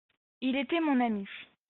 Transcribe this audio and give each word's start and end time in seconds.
Il 0.41 0.55
était 0.55 0.79
mon 0.81 0.99
ami. 0.99 1.27